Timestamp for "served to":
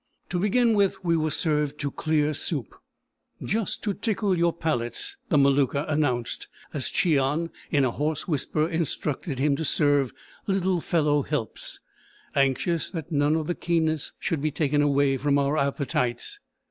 1.29-1.91